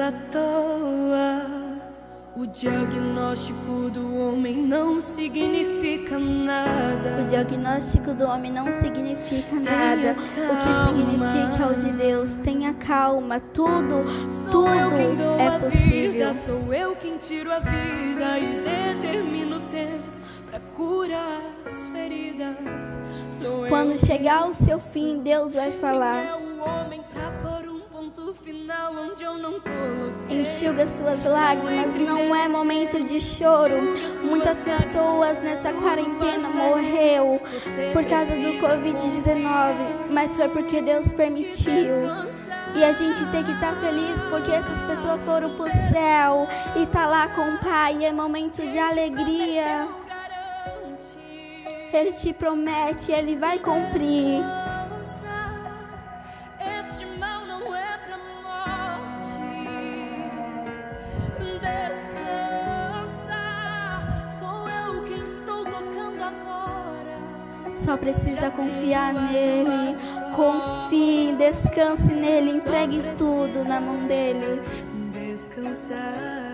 À 0.00 0.12
toa. 0.30 1.82
O 2.34 2.46
diagnóstico 2.46 3.90
do 3.90 4.16
homem 4.16 4.56
não 4.56 5.00
significa 5.02 6.18
nada. 6.18 7.22
O 7.22 7.28
diagnóstico 7.28 8.14
do 8.14 8.24
homem 8.24 8.50
não 8.50 8.70
significa 8.70 9.54
nada. 9.54 10.16
O 10.50 10.56
que 10.56 10.86
significa 10.86 11.62
é 11.62 11.66
o 11.66 11.74
de 11.76 11.92
Deus. 11.92 12.38
Tenha 12.38 12.72
calma. 12.74 13.38
Tudo, 13.38 14.04
tudo 14.50 14.96
é 15.38 15.58
possível. 15.58 16.12
Vida, 16.12 16.34
sou 16.34 16.72
eu 16.72 16.96
quem 16.96 17.18
tiro 17.18 17.52
a 17.52 17.58
vida 17.58 18.38
e 18.38 18.62
determino 19.02 19.56
o 19.58 19.60
tempo 19.68 20.04
para 20.50 20.60
curar 20.74 21.42
as 21.66 21.88
feridas. 21.88 22.56
Sou 23.38 23.66
Quando 23.68 23.98
chegar 23.98 24.48
o 24.48 24.54
seu 24.54 24.80
fim, 24.80 25.22
Deus 25.22 25.54
vai 25.54 25.70
falar. 25.72 26.41
Enxuga 30.28 30.86
suas 30.86 31.24
lágrimas, 31.24 31.94
não 31.96 32.34
é 32.34 32.48
momento 32.48 33.02
de 33.06 33.20
choro. 33.20 33.76
Muitas 34.22 34.64
pessoas 34.64 35.42
nessa 35.42 35.72
quarentena 35.72 36.48
morreu 36.48 37.40
por 37.92 38.04
causa 38.04 38.34
do 38.34 38.52
Covid-19, 38.58 40.10
mas 40.10 40.36
foi 40.36 40.48
porque 40.48 40.80
Deus 40.80 41.12
permitiu. 41.12 41.96
E 42.74 42.82
a 42.82 42.92
gente 42.92 43.26
tem 43.26 43.44
que 43.44 43.52
estar 43.52 43.74
tá 43.74 43.80
feliz 43.80 44.20
porque 44.30 44.50
essas 44.50 44.82
pessoas 44.84 45.22
foram 45.22 45.54
para 45.54 45.66
o 45.66 45.70
céu 45.90 46.48
e 46.74 46.86
tá 46.86 47.06
lá 47.06 47.28
com 47.28 47.42
o 47.42 47.58
Pai. 47.58 48.04
É 48.04 48.12
momento 48.12 48.62
de 48.62 48.78
alegria. 48.78 49.88
Ele 51.92 52.12
te 52.12 52.32
promete, 52.32 53.12
ele 53.12 53.36
vai 53.36 53.58
cumprir. 53.58 54.61
Confiar 68.62 69.12
nele. 69.12 69.96
Confie, 70.34 71.34
descanse 71.36 72.12
nele, 72.12 72.50
entregue 72.50 73.02
tudo 73.18 73.64
na 73.64 73.80
mão 73.80 74.06
dele. 74.06 74.62
Descansar. 75.12 76.51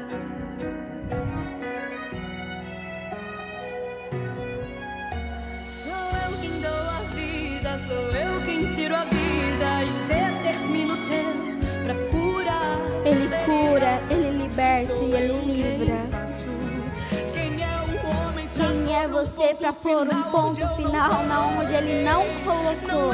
Você 19.38 19.54
para 19.54 19.72
pôr 19.72 20.08
um 20.08 20.22
ponto 20.32 20.68
final 20.74 21.22
na 21.28 21.46
onde 21.46 21.72
ele 21.72 22.02
não 22.02 22.24
colocou. 22.44 23.12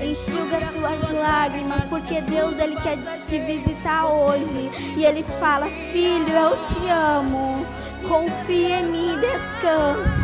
Enxuga 0.00 0.60
suas 0.72 1.10
lágrimas, 1.12 1.82
porque 1.88 2.20
Deus 2.20 2.56
ele 2.60 2.76
quer 2.76 2.96
te 3.26 3.38
visitar 3.40 4.06
hoje 4.06 4.70
e 4.96 5.04
ele 5.04 5.24
fala: 5.40 5.66
"Filho, 5.92 6.28
eu 6.28 6.62
te 6.62 6.88
amo. 6.88 7.66
Confie 8.06 8.70
em 8.70 8.84
mim, 8.84 9.18
descanse." 9.18 10.23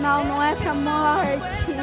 mal 0.00 0.24
não 0.24 0.42
é 0.42 0.54
para 0.54 0.74
morte. 0.74 1.74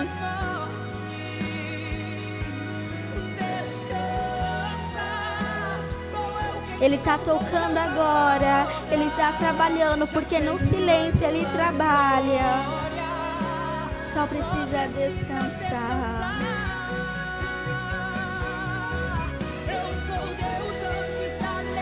Ele 6.82 6.96
está 6.96 7.18
tocando 7.18 7.78
agora. 7.78 8.68
Ele 8.92 9.06
está 9.06 9.34
trabalhando, 9.34 10.08
porque 10.08 10.40
no 10.40 10.60
silêncio 10.60 11.24
ele 11.24 11.46
trabalha. 11.46 12.62
Só 14.14 14.26
precisa 14.26 14.88
descansar. 14.88 16.38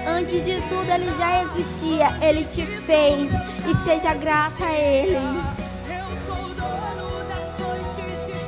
Antes 0.07 0.45
de 0.45 0.61
tudo, 0.69 0.89
ele 0.91 1.11
já 1.17 1.43
existia. 1.43 2.17
Ele 2.21 2.45
te 2.45 2.65
fez. 2.65 3.31
E 3.67 3.83
seja 3.83 4.13
grata 4.13 4.65
a 4.65 4.71
ele 4.71 5.54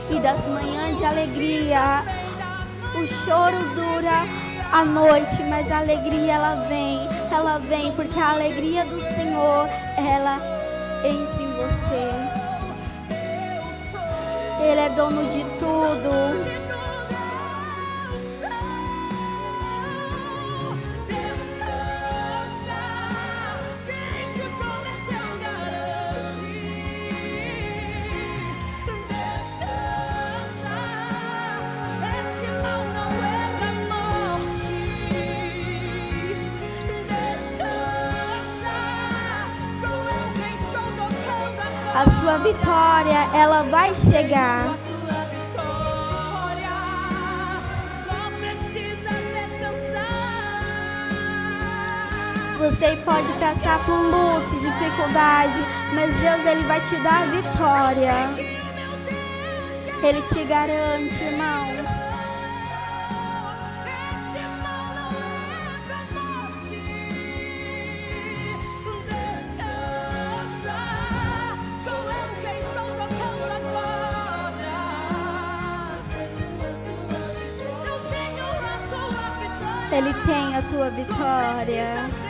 e 0.09 0.19
das 0.19 0.39
manhãs 0.47 0.97
de 0.97 1.05
alegria. 1.05 2.03
O 2.95 3.07
choro 3.07 3.59
dura 3.75 4.25
a 4.71 4.83
noite, 4.83 5.43
mas 5.43 5.71
a 5.71 5.77
alegria 5.77 6.33
ela 6.33 6.65
vem, 6.67 7.07
ela 7.31 7.59
vem 7.59 7.91
porque 7.91 8.19
a 8.19 8.31
alegria 8.31 8.85
do 8.85 8.99
Senhor 9.15 9.69
ela 9.97 10.39
entra 11.03 11.43
em 11.43 11.53
você. 11.53 12.09
Ele 14.63 14.79
é 14.79 14.89
dono 14.89 15.23
de 15.29 15.43
tudo. 15.59 16.66
a 41.97 42.05
sua 42.19 42.37
vitória 42.37 43.27
ela 43.33 43.63
vai 43.63 43.91
chegar. 43.95 44.77
Você 52.59 52.95
pode 53.03 53.33
passar 53.39 53.83
por 53.83 53.95
lutas, 53.95 54.61
dificuldade, 54.61 55.59
mas 55.95 56.15
Deus 56.17 56.45
ele 56.45 56.63
vai 56.67 56.79
te 56.81 56.95
dar 56.97 57.23
a 57.23 57.25
vitória. 57.25 58.13
Ele 60.03 60.21
te 60.21 60.43
garante, 60.43 61.23
irmãos. 61.23 61.86
Ele 79.97 80.13
tem 80.27 80.55
a 80.55 80.61
tua 80.61 80.91
vitória. 80.91 82.26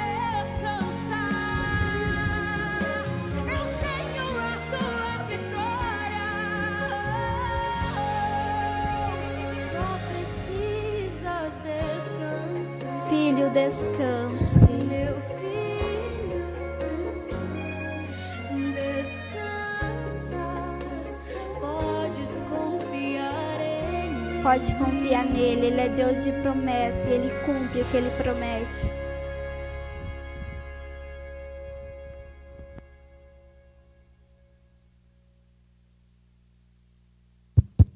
Pode 24.58 24.76
confiar 24.76 25.24
nele. 25.24 25.68
Ele 25.68 25.82
é 25.82 25.88
Deus 25.88 26.24
de 26.24 26.32
promessa 26.32 27.08
e 27.08 27.14
ele 27.14 27.30
cumpre 27.46 27.80
o 27.80 27.92
que 27.92 27.96
ele 27.96 28.10
promete. 28.18 28.88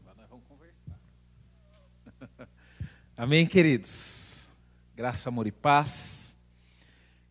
Nós 0.06 0.30
vamos 0.30 0.46
conversar. 0.48 1.00
Amém, 3.18 3.48
queridos? 3.48 4.51
Graça, 4.96 5.30
amor 5.30 5.48
e 5.48 5.51
paz. 5.51 6.38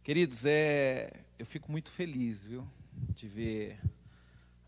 Queridos, 0.03 0.45
é, 0.45 1.13
eu 1.39 1.47
fico 1.47 1.71
muito 1.71 1.89
feliz, 1.89 2.45
viu, 2.45 2.67
de 3.15 3.29
ver 3.29 3.79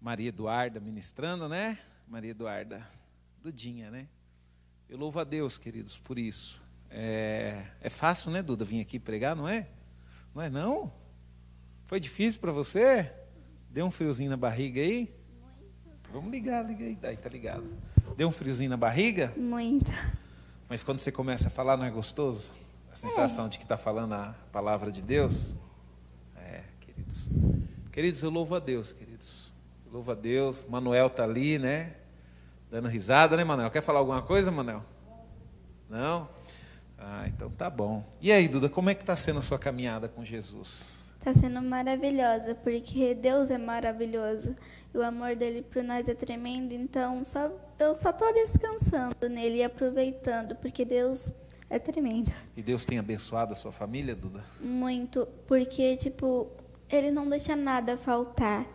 Maria 0.00 0.28
Eduarda 0.28 0.78
ministrando, 0.78 1.48
né? 1.48 1.76
Maria 2.06 2.30
Eduarda, 2.30 2.88
Dudinha, 3.42 3.90
né? 3.90 4.06
Eu 4.92 4.98
louvo 4.98 5.18
a 5.18 5.24
Deus, 5.24 5.56
queridos, 5.56 5.96
por 5.96 6.18
isso. 6.18 6.62
É, 6.90 7.64
é 7.80 7.88
fácil, 7.88 8.30
né, 8.30 8.42
Duda, 8.42 8.62
vir 8.62 8.82
aqui 8.82 8.98
pregar, 8.98 9.34
não 9.34 9.48
é? 9.48 9.66
Não 10.34 10.42
é 10.42 10.50
não? 10.50 10.92
Foi 11.86 11.98
difícil 11.98 12.38
para 12.38 12.52
você? 12.52 13.10
Deu 13.70 13.86
um 13.86 13.90
friozinho 13.90 14.28
na 14.28 14.36
barriga 14.36 14.82
aí? 14.82 15.10
Vamos 16.12 16.30
ligar, 16.30 16.62
liga 16.66 16.84
aí. 16.84 16.98
Aí, 17.04 17.16
tá 17.16 17.30
ligado. 17.30 17.64
Deu 18.18 18.28
um 18.28 18.30
friozinho 18.30 18.68
na 18.68 18.76
barriga? 18.76 19.32
Muito. 19.34 19.90
Mas 20.68 20.82
quando 20.82 21.00
você 21.00 21.10
começa 21.10 21.48
a 21.48 21.50
falar, 21.50 21.78
não 21.78 21.86
é 21.86 21.90
gostoso? 21.90 22.52
A 22.92 22.94
sensação 22.94 23.48
de 23.48 23.56
que 23.56 23.64
está 23.64 23.78
falando 23.78 24.12
a 24.12 24.36
palavra 24.52 24.92
de 24.92 25.00
Deus? 25.00 25.54
É, 26.36 26.64
queridos. 26.82 27.30
Queridos, 27.90 28.22
eu 28.22 28.28
louvo 28.28 28.54
a 28.56 28.58
Deus, 28.58 28.92
queridos. 28.92 29.50
Eu 29.86 29.92
louvo 29.92 30.12
a 30.12 30.14
Deus. 30.14 30.66
Manuel 30.68 31.06
está 31.06 31.24
ali, 31.24 31.58
né? 31.58 31.96
Dando 32.72 32.88
risada, 32.88 33.36
né, 33.36 33.44
Manuel? 33.44 33.70
Quer 33.70 33.82
falar 33.82 33.98
alguma 33.98 34.22
coisa, 34.22 34.50
Manuel? 34.50 34.82
Não? 35.90 36.26
Ah, 36.98 37.24
então 37.26 37.50
tá 37.50 37.68
bom. 37.68 38.02
E 38.18 38.32
aí, 38.32 38.48
Duda, 38.48 38.66
como 38.66 38.88
é 38.88 38.94
que 38.94 39.02
está 39.02 39.14
sendo 39.14 39.40
a 39.40 39.42
sua 39.42 39.58
caminhada 39.58 40.08
com 40.08 40.24
Jesus? 40.24 41.12
Está 41.18 41.34
sendo 41.34 41.60
maravilhosa, 41.60 42.54
porque 42.54 43.14
Deus 43.14 43.50
é 43.50 43.58
maravilhoso. 43.58 44.56
E 44.94 44.96
o 44.96 45.02
amor 45.02 45.36
dele 45.36 45.60
por 45.60 45.84
nós 45.84 46.08
é 46.08 46.14
tremendo. 46.14 46.72
Então, 46.72 47.22
só, 47.26 47.52
eu 47.78 47.94
só 47.94 48.08
estou 48.08 48.32
descansando 48.32 49.28
nele 49.28 49.58
e 49.58 49.64
aproveitando, 49.64 50.56
porque 50.56 50.82
Deus 50.82 51.30
é 51.68 51.78
tremendo. 51.78 52.32
E 52.56 52.62
Deus 52.62 52.86
tem 52.86 52.98
abençoado 52.98 53.52
a 53.52 53.54
sua 53.54 53.70
família, 53.70 54.14
Duda? 54.14 54.42
Muito, 54.62 55.28
porque, 55.46 55.94
tipo, 55.98 56.50
ele 56.88 57.10
não 57.10 57.28
deixa 57.28 57.54
nada 57.54 57.98
faltar. 57.98 58.66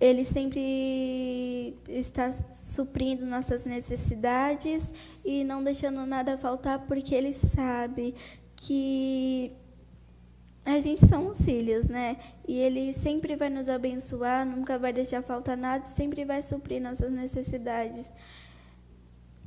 Ele 0.00 0.24
sempre 0.24 1.78
está 1.88 2.30
suprindo 2.32 3.24
nossas 3.24 3.64
necessidades 3.64 4.92
e 5.24 5.42
não 5.42 5.64
deixando 5.64 6.04
nada 6.04 6.36
faltar, 6.36 6.80
porque 6.80 7.14
ele 7.14 7.32
sabe 7.32 8.14
que 8.54 9.52
a 10.64 10.80
gente 10.80 11.06
são 11.06 11.28
os 11.28 11.40
filhos, 11.40 11.88
né? 11.88 12.16
E 12.46 12.58
ele 12.58 12.92
sempre 12.92 13.36
vai 13.36 13.48
nos 13.48 13.68
abençoar, 13.68 14.44
nunca 14.44 14.78
vai 14.78 14.92
deixar 14.92 15.22
faltar 15.22 15.56
nada, 15.56 15.84
sempre 15.86 16.24
vai 16.24 16.42
suprir 16.42 16.82
nossas 16.82 17.10
necessidades. 17.10 18.12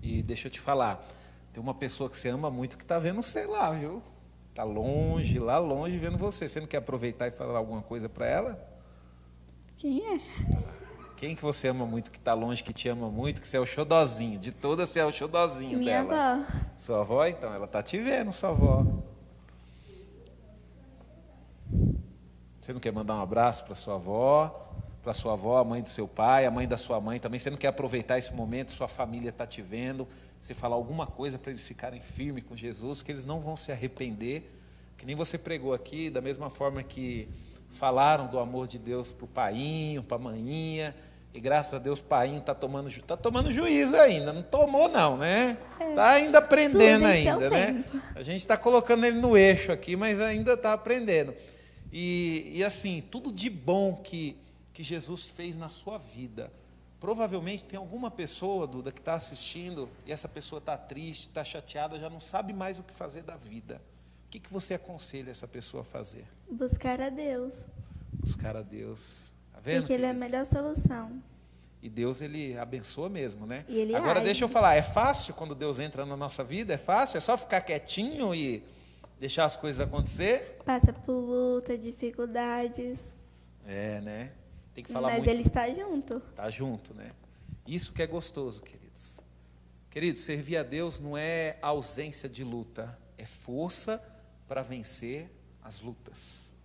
E 0.01 0.23
deixa 0.23 0.47
eu 0.47 0.51
te 0.51 0.59
falar, 0.59 1.03
tem 1.51 1.61
uma 1.61 1.73
pessoa 1.73 2.09
que 2.09 2.15
você 2.15 2.29
ama 2.29 2.49
muito 2.49 2.77
que 2.77 2.83
está 2.83 2.97
vendo 2.97 3.21
você 3.21 3.45
lá, 3.45 3.71
viu? 3.71 4.01
Está 4.49 4.63
longe, 4.63 5.39
lá 5.39 5.57
longe, 5.57 5.97
vendo 5.97 6.17
você. 6.17 6.47
Você 6.47 6.59
não 6.59 6.67
quer 6.67 6.77
aproveitar 6.77 7.27
e 7.27 7.31
falar 7.31 7.57
alguma 7.57 7.81
coisa 7.81 8.07
para 8.07 8.25
ela? 8.25 8.68
Quem 9.79 10.05
é? 10.13 10.19
Quem 11.15 11.35
que 11.35 11.41
você 11.41 11.69
ama 11.69 11.85
muito, 11.85 12.11
que 12.11 12.17
está 12.17 12.33
longe, 12.33 12.61
que 12.61 12.73
te 12.73 12.89
ama 12.89 13.09
muito, 13.09 13.39
que 13.41 13.47
você 13.47 13.55
é 13.55 13.59
o 13.59 13.65
xodozinho? 13.65 14.37
De 14.37 14.51
todas, 14.51 14.89
você 14.89 14.99
é 14.99 15.05
o 15.05 15.11
xodozinho 15.11 15.79
Minha 15.79 16.03
dela. 16.03 16.33
avó. 16.33 16.45
Sua 16.77 16.99
avó, 16.99 17.25
então, 17.25 17.53
ela 17.53 17.65
tá 17.65 17.81
te 17.81 17.97
vendo, 17.97 18.31
sua 18.33 18.49
avó. 18.49 18.85
Você 22.59 22.73
não 22.73 22.79
quer 22.79 22.91
mandar 22.91 23.15
um 23.15 23.21
abraço 23.21 23.63
para 23.63 23.73
sua 23.73 23.95
avó, 23.95 24.69
para 25.01 25.13
sua 25.13 25.33
avó, 25.33 25.57
a 25.57 25.63
mãe 25.63 25.81
do 25.81 25.89
seu 25.89 26.07
pai, 26.07 26.45
a 26.45 26.51
mãe 26.51 26.67
da 26.67 26.77
sua 26.77 26.99
mãe 26.99 27.17
também? 27.17 27.39
Você 27.39 27.49
não 27.49 27.57
quer 27.57 27.67
aproveitar 27.67 28.17
esse 28.17 28.33
momento, 28.33 28.71
sua 28.71 28.87
família 28.87 29.29
está 29.29 29.47
te 29.47 29.61
vendo, 29.61 30.05
você 30.41 30.53
falar 30.53 30.75
alguma 30.75 31.07
coisa 31.07 31.39
para 31.39 31.51
eles 31.51 31.65
ficarem 31.65 32.01
firmes 32.01 32.43
com 32.43 32.55
Jesus, 32.55 33.01
que 33.01 33.11
eles 33.11 33.25
não 33.25 33.39
vão 33.39 33.55
se 33.55 33.71
arrepender, 33.71 34.51
que 34.97 35.05
nem 35.05 35.15
você 35.15 35.37
pregou 35.37 35.73
aqui, 35.73 36.09
da 36.09 36.19
mesma 36.19 36.49
forma 36.49 36.83
que 36.83 37.29
falaram 37.69 38.27
do 38.27 38.39
amor 38.39 38.67
de 38.67 38.77
Deus 38.77 39.11
para 39.11 39.25
o 39.25 39.27
painho, 39.27 40.03
para 40.03 40.17
a 40.17 40.19
maninha, 40.19 40.95
e 41.33 41.39
graças 41.39 41.73
a 41.73 41.79
Deus 41.79 41.99
o 41.99 42.03
painho 42.03 42.39
está 42.39 42.55
tomando, 42.55 42.89
tá 43.03 43.15
tomando 43.15 43.51
juízo 43.51 43.95
ainda, 43.95 44.33
não 44.33 44.41
tomou 44.41 44.89
não, 44.89 45.15
né? 45.15 45.57
Está 45.79 46.09
ainda 46.11 46.39
aprendendo 46.39 47.05
ainda, 47.05 47.49
né? 47.49 47.83
A 48.15 48.23
gente 48.23 48.41
está 48.41 48.57
colocando 48.57 49.05
ele 49.05 49.19
no 49.19 49.37
eixo 49.37 49.71
aqui, 49.71 49.95
mas 49.95 50.19
ainda 50.19 50.53
está 50.53 50.73
aprendendo. 50.73 51.33
E, 51.91 52.51
e 52.55 52.63
assim, 52.63 53.03
tudo 53.11 53.31
de 53.31 53.49
bom 53.49 53.95
que, 53.95 54.37
que 54.73 54.81
Jesus 54.81 55.25
fez 55.25 55.55
na 55.55 55.69
sua 55.69 55.97
vida. 55.97 56.51
Provavelmente 56.99 57.63
tem 57.63 57.77
alguma 57.77 58.11
pessoa, 58.11 58.67
Duda, 58.67 58.91
que 58.91 58.99
está 58.99 59.13
assistindo 59.13 59.87
e 60.05 60.11
essa 60.11 60.27
pessoa 60.27 60.59
está 60.59 60.77
triste, 60.77 61.27
está 61.27 61.43
chateada, 61.43 61.97
já 61.97 62.09
não 62.09 62.19
sabe 62.19 62.51
mais 62.53 62.77
o 62.77 62.83
que 62.83 62.93
fazer 62.93 63.21
da 63.21 63.37
vida. 63.37 63.81
O 64.29 64.31
que, 64.31 64.39
que 64.39 64.53
você 64.53 64.75
aconselha 64.75 65.31
essa 65.31 65.47
pessoa 65.47 65.81
a 65.81 65.83
fazer? 65.83 66.23
Buscar 66.51 67.01
a 67.01 67.09
Deus. 67.09 67.55
Buscar 68.13 68.55
a 68.55 68.61
Deus. 68.61 69.33
Tá 69.51 69.59
vendo? 69.59 69.81
Porque 69.81 69.93
ele 69.93 70.05
é 70.05 70.11
a 70.11 70.13
melhor 70.13 70.45
solução. 70.45 71.19
E 71.81 71.89
Deus, 71.89 72.21
ele 72.21 72.55
abençoa 72.55 73.09
mesmo, 73.09 73.47
né? 73.47 73.65
Agora, 73.97 74.19
age. 74.19 74.25
deixa 74.25 74.45
eu 74.45 74.47
falar, 74.47 74.75
é 74.75 74.83
fácil 74.83 75.33
quando 75.33 75.55
Deus 75.55 75.79
entra 75.79 76.05
na 76.05 76.15
nossa 76.15 76.43
vida? 76.43 76.75
É 76.75 76.77
fácil? 76.77 77.17
É 77.17 77.21
só 77.21 77.35
ficar 77.39 77.61
quietinho 77.61 78.35
e 78.35 78.63
deixar 79.19 79.45
as 79.45 79.55
coisas 79.55 79.81
acontecer? 79.81 80.59
Passa 80.63 80.93
por 80.93 81.19
luta, 81.19 81.75
dificuldades. 81.75 82.99
É, 83.65 83.99
né? 83.99 84.31
Tem 84.75 84.83
que 84.83 84.91
falar 84.91 85.07
mas 85.07 85.17
muito. 85.23 85.29
ele 85.31 85.41
está 85.41 85.67
junto. 85.73 86.19
Tá 86.35 86.51
junto, 86.51 86.93
né? 86.93 87.13
Isso 87.65 87.91
que 87.91 88.03
é 88.03 88.05
gostoso, 88.05 88.61
queridos. 88.61 89.21
Queridos, 89.89 90.21
servir 90.21 90.57
a 90.57 90.61
Deus 90.61 90.99
não 90.99 91.17
é 91.17 91.57
ausência 91.63 92.29
de 92.29 92.43
luta, 92.43 92.95
é 93.17 93.25
força 93.25 93.99
para 94.49 94.63
vencer 94.63 95.31
as 95.63 95.79
lutas. 95.79 96.55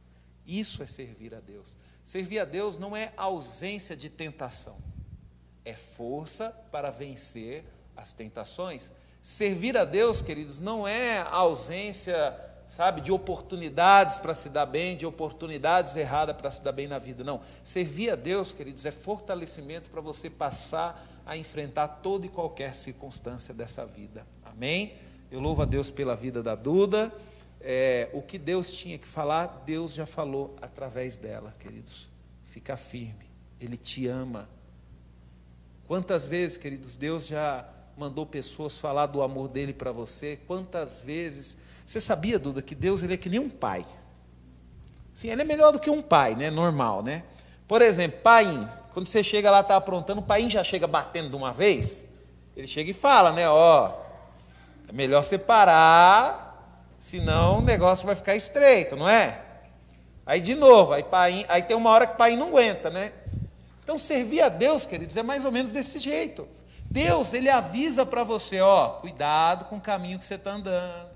Isso 0.47 0.83
é 0.83 0.87
servir 0.87 1.35
a 1.35 1.41
Deus. 1.41 1.79
Servir 2.05 2.39
a 2.39 2.45
Deus 2.47 2.79
não 2.79 2.97
é 2.97 3.13
ausência 3.17 3.95
de 3.95 4.09
tentação, 4.09 4.77
é 5.65 5.75
força 5.75 6.51
para 6.73 6.91
vencer 6.91 7.65
as 7.97 8.13
tentações. 8.13 8.93
Servir 9.23 9.77
a 9.77 9.85
Deus, 9.85 10.21
queridos, 10.21 10.61
não 10.61 10.87
é 10.87 11.19
ausência, 11.19 12.39
sabe, 12.69 13.01
de 13.01 13.13
oportunidades 13.13 14.19
para 14.19 14.35
se 14.35 14.49
dar 14.49 14.67
bem, 14.67 14.97
de 14.97 15.07
oportunidades 15.07 15.97
erradas 15.97 16.37
para 16.37 16.51
se 16.51 16.63
dar 16.63 16.73
bem 16.73 16.89
na 16.89 16.99
vida, 16.99 17.23
não. 17.25 17.41
Servir 17.63 18.11
a 18.11 18.17
Deus, 18.17 18.53
queridos, 18.53 18.85
é 18.85 18.91
fortalecimento 18.91 19.89
para 19.89 20.01
você 20.01 20.29
passar 20.29 21.07
a 21.25 21.37
enfrentar 21.37 21.89
toda 21.89 22.27
e 22.27 22.29
qualquer 22.29 22.75
circunstância 22.75 23.55
dessa 23.55 23.87
vida. 23.87 24.27
Amém? 24.43 24.95
Eu 25.31 25.41
louvo 25.41 25.63
a 25.63 25.65
Deus 25.65 25.91
pela 25.91 26.15
vida 26.15 26.43
da 26.43 26.55
Duda. 26.55 27.11
É, 27.67 28.11
o 28.13 28.21
que 28.21 28.37
Deus 28.37 28.71
tinha 28.71 28.99
que 28.99 29.07
falar, 29.07 29.63
Deus 29.65 29.95
já 29.95 30.05
falou 30.05 30.55
através 30.61 31.17
dela, 31.17 31.55
queridos. 31.59 32.11
Fica 32.45 32.77
firme, 32.77 33.25
Ele 33.59 33.79
te 33.79 34.07
ama. 34.07 34.47
Quantas 35.87 36.27
vezes, 36.27 36.59
queridos, 36.59 36.95
Deus 36.95 37.27
já 37.27 37.67
mandou 37.97 38.27
pessoas 38.27 38.79
falar 38.79 39.07
do 39.07 39.23
amor 39.23 39.49
dele 39.49 39.73
para 39.73 39.91
você? 39.93 40.39
Quantas 40.47 41.01
vezes? 41.01 41.57
Você 41.87 42.03
sabia, 42.03 42.39
Duda, 42.39 42.61
que 42.61 42.75
Deus 42.75 43.03
ele 43.03 43.15
é 43.15 43.17
que 43.17 43.31
nem 43.31 43.41
um 43.41 43.49
pai. 43.49 43.87
Sim, 45.15 45.31
ele 45.31 45.41
é 45.41 45.45
melhor 45.45 45.73
do 45.73 45.81
que 45.81 45.89
um 45.89 46.03
pai, 46.03 46.35
né? 46.35 46.51
Normal, 46.51 47.03
né? 47.03 47.25
Por 47.67 47.81
exemplo, 47.81 48.21
pai, 48.21 48.47
quando 48.93 49.07
você 49.07 49.23
chega 49.23 49.51
lá, 49.51 49.61
está 49.61 49.77
aprontando, 49.77 50.21
o 50.21 50.25
pai 50.25 50.51
já 50.51 50.63
chega 50.63 50.87
batendo 50.87 51.31
de 51.31 51.37
uma 51.37 51.51
vez. 51.51 52.07
Ele 52.55 52.67
chega 52.67 52.91
e 52.91 52.95
fala, 52.95 53.33
né? 53.33 53.49
Ó, 53.49 53.91
é 54.87 54.93
melhor 54.93 55.23
separar, 55.23 56.44
senão 57.05 57.59
o 57.59 57.61
negócio 57.61 58.07
vai 58.07 58.17
ficar 58.17 58.35
estreito, 58.35 58.97
não 58.97 59.07
é? 59.07 59.39
Aí 60.25 60.41
de 60.41 60.55
novo, 60.55 60.95
aí, 60.95 61.03
pai, 61.03 61.45
aí 61.51 61.61
tem 61.61 61.77
uma 61.77 61.91
hora 61.91 62.07
que 62.07 62.15
o 62.15 62.17
pai 62.17 62.35
não 62.35 62.49
aguenta, 62.49 62.89
né? 62.89 63.13
Então 63.83 63.99
servir 63.99 64.41
a 64.41 64.49
Deus, 64.49 64.87
queridos, 64.87 65.15
é 65.15 65.23
mais 65.23 65.45
ou 65.45 65.53
menos 65.53 65.71
desse 65.71 65.99
jeito. 65.99 66.49
Deus, 66.91 67.35
ele 67.35 67.51
avisa 67.51 68.07
para 68.07 68.25
você, 68.25 68.59
ó, 68.63 68.89
cuidado 68.89 69.67
com 69.67 69.77
o 69.77 69.81
caminho 69.83 70.19
que 70.19 70.25
você 70.25 70.37
está 70.37 70.53
andando, 70.53 71.11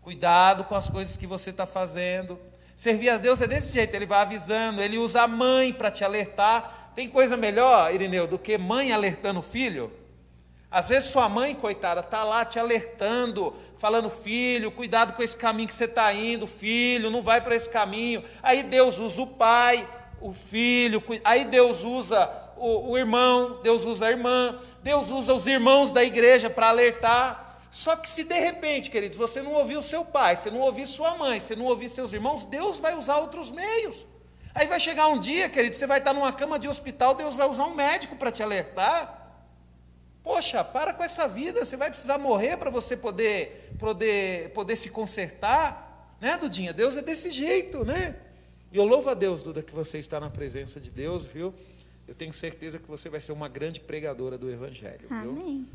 cuidado 0.00 0.64
com 0.64 0.74
as 0.74 0.88
coisas 0.88 1.14
que 1.14 1.26
você 1.26 1.50
está 1.50 1.66
fazendo. 1.66 2.40
Servir 2.74 3.10
a 3.10 3.18
Deus 3.18 3.42
é 3.42 3.46
desse 3.46 3.70
jeito, 3.70 3.94
ele 3.94 4.06
vai 4.06 4.22
avisando, 4.22 4.80
ele 4.80 4.96
usa 4.96 5.20
a 5.20 5.28
mãe 5.28 5.74
para 5.74 5.90
te 5.90 6.02
alertar. 6.02 6.92
Tem 6.96 7.06
coisa 7.06 7.36
melhor, 7.36 7.94
Irineu, 7.94 8.26
do 8.26 8.38
que 8.38 8.56
mãe 8.56 8.92
alertando 8.92 9.40
o 9.40 9.42
filho? 9.42 9.92
Às 10.74 10.88
vezes 10.88 11.10
sua 11.10 11.28
mãe, 11.28 11.54
coitada, 11.54 12.00
está 12.00 12.24
lá 12.24 12.44
te 12.44 12.58
alertando, 12.58 13.54
falando, 13.76 14.10
filho, 14.10 14.72
cuidado 14.72 15.12
com 15.12 15.22
esse 15.22 15.36
caminho 15.36 15.68
que 15.68 15.74
você 15.74 15.84
está 15.84 16.12
indo, 16.12 16.48
filho, 16.48 17.12
não 17.12 17.22
vai 17.22 17.40
para 17.40 17.54
esse 17.54 17.70
caminho. 17.70 18.24
Aí 18.42 18.64
Deus 18.64 18.98
usa 18.98 19.22
o 19.22 19.26
pai, 19.28 19.88
o 20.20 20.32
filho, 20.32 21.00
aí 21.22 21.44
Deus 21.44 21.84
usa 21.84 22.28
o, 22.56 22.90
o 22.90 22.98
irmão, 22.98 23.60
Deus 23.62 23.84
usa 23.84 24.06
a 24.06 24.10
irmã, 24.10 24.58
Deus 24.82 25.12
usa 25.12 25.32
os 25.32 25.46
irmãos 25.46 25.92
da 25.92 26.02
igreja 26.02 26.50
para 26.50 26.70
alertar. 26.70 27.60
Só 27.70 27.94
que 27.94 28.08
se 28.08 28.24
de 28.24 28.40
repente, 28.40 28.90
queridos, 28.90 29.16
você 29.16 29.40
não 29.40 29.52
ouviu 29.52 29.80
seu 29.80 30.04
pai, 30.04 30.34
você 30.34 30.50
não 30.50 30.58
ouviu 30.58 30.86
sua 30.86 31.16
mãe, 31.16 31.38
você 31.38 31.54
não 31.54 31.66
ouviu 31.66 31.88
seus 31.88 32.12
irmãos, 32.12 32.44
Deus 32.44 32.78
vai 32.78 32.96
usar 32.96 33.18
outros 33.18 33.48
meios. 33.48 34.04
Aí 34.52 34.66
vai 34.66 34.80
chegar 34.80 35.06
um 35.06 35.20
dia, 35.20 35.48
querido, 35.48 35.76
você 35.76 35.86
vai 35.86 35.98
estar 35.98 36.12
numa 36.12 36.32
cama 36.32 36.58
de 36.58 36.66
hospital, 36.66 37.14
Deus 37.14 37.36
vai 37.36 37.48
usar 37.48 37.62
um 37.66 37.76
médico 37.76 38.16
para 38.16 38.32
te 38.32 38.42
alertar. 38.42 39.23
Poxa, 40.24 40.64
para 40.64 40.94
com 40.94 41.04
essa 41.04 41.28
vida, 41.28 41.62
você 41.66 41.76
vai 41.76 41.90
precisar 41.90 42.16
morrer 42.16 42.56
para 42.56 42.70
você 42.70 42.96
poder, 42.96 43.70
poder, 43.78 44.48
poder 44.50 44.74
se 44.74 44.88
consertar, 44.88 46.16
né, 46.18 46.38
Dudinha? 46.38 46.72
Deus 46.72 46.96
é 46.96 47.02
desse 47.02 47.30
jeito, 47.30 47.84
né? 47.84 48.16
E 48.72 48.76
eu 48.78 48.84
louvo 48.84 49.10
a 49.10 49.14
Deus, 49.14 49.42
Duda, 49.42 49.62
que 49.62 49.74
você 49.74 49.98
está 49.98 50.18
na 50.18 50.30
presença 50.30 50.80
de 50.80 50.90
Deus, 50.90 51.24
viu? 51.26 51.52
Eu 52.08 52.14
tenho 52.14 52.32
certeza 52.32 52.78
que 52.78 52.88
você 52.88 53.10
vai 53.10 53.20
ser 53.20 53.32
uma 53.32 53.48
grande 53.48 53.80
pregadora 53.80 54.38
do 54.38 54.50
Evangelho, 54.50 55.06
Amém. 55.10 55.34
viu? 55.34 55.66